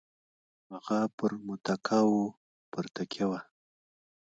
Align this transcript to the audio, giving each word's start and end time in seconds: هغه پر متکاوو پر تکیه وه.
هغه 0.71 0.99
پر 1.17 1.31
متکاوو 1.47 2.23
پر 2.71 2.85
تکیه 2.95 3.25
وه. 3.29 3.39